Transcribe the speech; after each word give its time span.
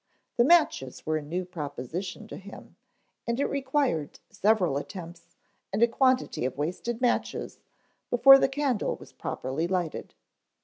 The 0.37 0.43
matches 0.43 1.05
were 1.05 1.17
a 1.17 1.21
new 1.21 1.45
proposition 1.45 2.27
to 2.29 2.37
him, 2.37 2.75
and 3.27 3.39
it 3.39 3.45
required 3.45 4.19
several 4.31 4.77
attempts 4.77 5.35
and 5.71 5.83
a 5.83 5.87
quantity 5.87 6.43
of 6.43 6.57
wasted 6.57 7.01
matches 7.01 7.59
before 8.09 8.39
the 8.39 8.49
candle 8.49 8.95
was 8.95 9.13
properly 9.13 9.67
lighted. 9.67 10.15